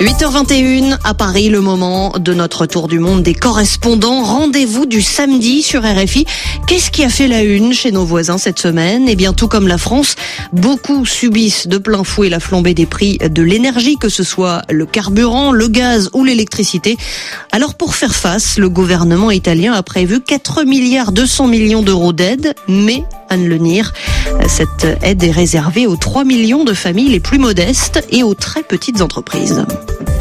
[0.00, 4.24] 8h21 à Paris, le moment de notre tour du monde des correspondants.
[4.24, 6.26] Rendez-vous du samedi sur RFI.
[6.66, 9.08] Qu'est-ce qui a fait la une chez nos voisins cette semaine?
[9.08, 10.14] Eh bien, tout comme la France,
[10.52, 14.84] beaucoup subissent de plein fouet la flambée des prix de l'énergie, que ce soit le
[14.84, 16.98] carburant, le gaz ou l'électricité.
[17.50, 22.54] Alors, pour faire face, le gouvernement italien a prévu 4 milliards 200 millions d'euros d'aide,
[22.68, 23.94] mais Anne Lenir.
[24.48, 28.62] Cette aide est réservée aux 3 millions de familles les plus modestes et aux très
[28.62, 29.64] petites entreprises.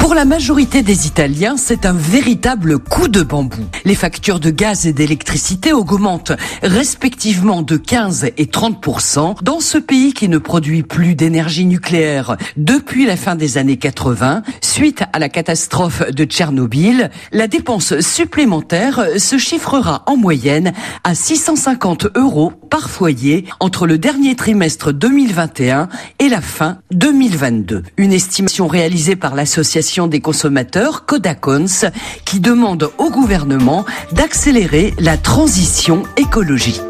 [0.06, 3.64] Pour la majorité des Italiens, c'est un véritable coup de bambou.
[3.86, 6.32] Les factures de gaz et d'électricité augmentent
[6.62, 13.08] respectivement de 15 et 30% dans ce pays qui ne produit plus d'énergie nucléaire depuis
[13.08, 17.10] la fin des années 80, suite à la catastrophe de Tchernobyl.
[17.32, 24.36] La dépense supplémentaire se chiffrera en moyenne à 650 euros par foyer entre le dernier
[24.36, 27.82] trimestre 2021 et la fin 2022.
[27.98, 31.90] Une estimation réalisée par l'association des consommateurs Kodakons
[32.26, 36.82] qui demande au gouvernement d'accélérer la transition écologique.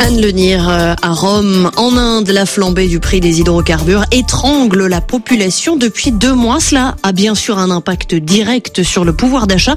[0.00, 5.00] Anne Lenir euh, à Rome, en Inde, la flambée du prix des hydrocarbures étrangle la
[5.00, 6.60] population depuis deux mois.
[6.60, 9.76] Cela a bien sûr un impact direct sur le pouvoir d'achat.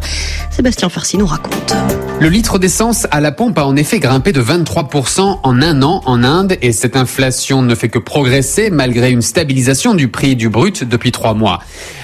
[0.52, 1.73] Sébastien Farcy nous raconte.
[2.20, 6.02] Le litre d'essence à la pompe a en effet grimpé de 23% en un an
[6.06, 10.50] en Inde et cette inflation ne fait que progresser malgré une stabilisation du prix du
[10.50, 11.59] brut depuis trois mois.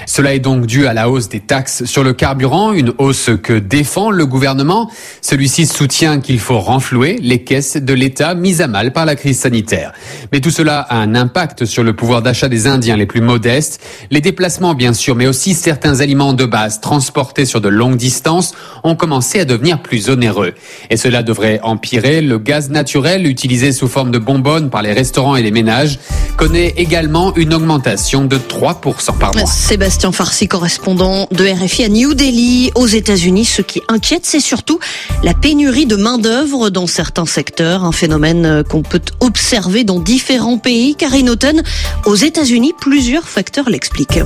[0.06, 3.54] Cela est donc dû à la hausse des taxes sur le carburant, une hausse que
[3.54, 4.88] défend le gouvernement.
[5.20, 9.40] Celui-ci soutient qu'il faut renflouer les caisses de l'État mises à mal par la crise
[9.40, 9.92] sanitaire.
[10.32, 13.80] Mais tout cela a un impact sur le pouvoir d'achat des Indiens les plus modestes.
[14.12, 18.54] Les déplacements bien sûr, mais aussi certains aliments de base transportés sur de longues distances
[18.84, 20.52] ont commencé à devenir plus onéreux.
[20.90, 22.20] Et cela devrait empirer.
[22.20, 25.98] Le gaz naturel utilisé sous forme de bonbonnes par les restaurants et les ménages
[26.36, 29.46] connaît également une augmentation de 3% par mois.
[29.46, 33.44] Sébastien Farsi, correspondant de RFI à New Delhi, aux États-Unis.
[33.44, 34.78] Ce qui inquiète, c'est surtout
[35.22, 40.94] la pénurie de main-d'œuvre dans certains secteurs, un phénomène qu'on peut observer dans différents pays.
[40.94, 41.62] Karine Houghton,
[42.06, 44.20] aux États-Unis, plusieurs facteurs l'expliquent.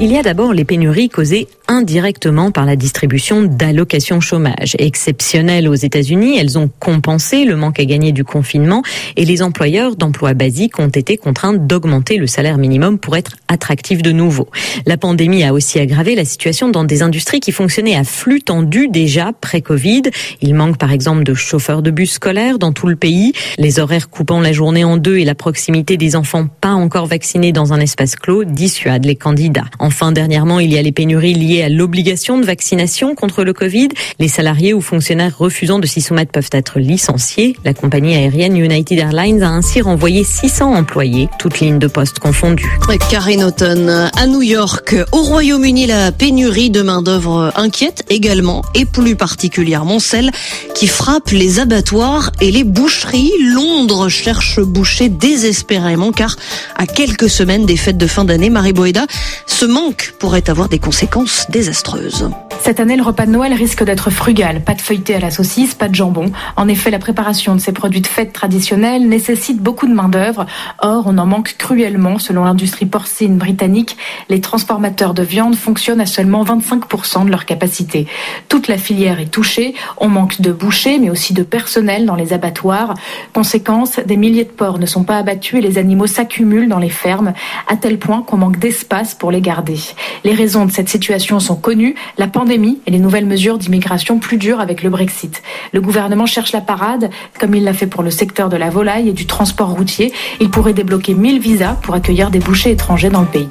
[0.00, 4.76] Il y a d'abord les pénuries causées indirectement par la distribution d'allocations chômage.
[4.78, 8.82] Exceptionnelles aux États-Unis, elles ont compensé le manque à gagner du confinement
[9.16, 14.02] et les employeurs d'emplois basiques ont été contraints d'augmenter le salaire minimum pour être attractifs
[14.02, 14.48] de nouveau.
[14.86, 18.88] La pandémie a aussi aggravé la situation dans des industries qui fonctionnaient à flux tendu
[18.88, 20.02] déjà pré-Covid.
[20.42, 23.32] Il manque par exemple de chauffeurs de bus scolaires dans tout le pays.
[23.58, 27.52] Les horaires coupant la journée en deux et la proximité des enfants pas encore vaccinés
[27.52, 29.66] dans un espace clos dissuadent les candidats.
[29.78, 33.88] Enfin, dernièrement, il y a les pénuries liées à l'obligation de vaccination contre le Covid.
[34.18, 37.56] Les salariés ou fonctionnaires refusant de s'y soumettre peuvent être licenciés.
[37.64, 42.70] La compagnie aérienne United Airlines a ainsi renvoyé 600 employés, toutes lignes de poste confondues.
[43.10, 49.16] Karine Houghton, à New York, au Royaume-Uni, la pénurie de main-d'œuvre inquiète également, et plus
[49.16, 50.30] particulièrement celle
[50.74, 53.32] qui frappe les abattoirs et les boucheries.
[53.40, 56.36] Londres cherche boucher désespérément car
[56.76, 59.06] à quelques semaines des fêtes de fin d'année, Marie Boeda,
[59.46, 62.28] ce manque pourrait avoir des conséquences désastreuses.
[62.64, 64.62] Cette année, le repas de Noël risque d'être frugal.
[64.62, 66.32] Pas de feuilleté à la saucisse, pas de jambon.
[66.56, 70.46] En effet, la préparation de ces produits de fête traditionnels nécessite beaucoup de main-d'œuvre.
[70.78, 72.18] Or, on en manque cruellement.
[72.18, 73.98] Selon l'industrie porcine britannique,
[74.30, 78.06] les transformateurs de viande fonctionnent à seulement 25% de leur capacité.
[78.48, 79.74] Toute la filière est touchée.
[79.98, 82.94] On manque de bouchers, mais aussi de personnel dans les abattoirs.
[83.34, 86.88] Conséquence, des milliers de porcs ne sont pas abattus et les animaux s'accumulent dans les
[86.88, 87.34] fermes,
[87.68, 89.76] à tel point qu'on manque d'espace pour les garder.
[90.24, 91.94] Les raisons de cette situation sont connues.
[92.16, 95.42] La pandémie et les nouvelles mesures d'immigration plus dures avec le Brexit.
[95.72, 97.10] Le gouvernement cherche la parade,
[97.40, 100.12] comme il l'a fait pour le secteur de la volaille et du transport routier.
[100.40, 103.48] Il pourrait débloquer 1000 visas pour accueillir des bouchers étrangers dans le pays.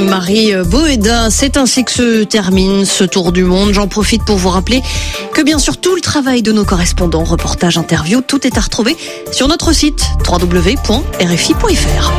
[0.00, 3.72] Marie Boeda, c'est ainsi que se termine ce tour du monde.
[3.72, 4.82] J'en profite pour vous rappeler
[5.32, 8.96] que bien sûr tout le travail de nos correspondants, reportages, interviews, tout est à retrouver
[9.32, 12.12] sur notre site www.rfi.fr.